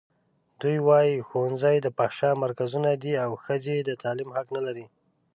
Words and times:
دوی 0.61 0.77
وايي 0.87 1.15
ښوونځي 1.27 1.75
د 1.81 1.87
فحشا 1.97 2.31
مرکزونه 2.43 2.91
دي 3.03 3.13
او 3.23 3.31
ښځې 3.45 3.77
د 3.83 3.89
تعلیم 4.03 4.29
حق 4.35 4.47
نه 4.55 4.61
لري. 4.67 4.85